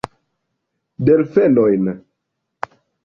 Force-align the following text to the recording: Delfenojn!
Delfenojn! 1.09 1.85